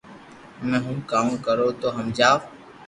[0.59, 2.37] ھمي ھون ڪاو ڪرو تو ھمجاو